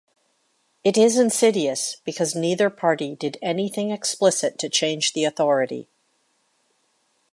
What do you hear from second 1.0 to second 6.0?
insidious because neither party did anything explicit to change the authority.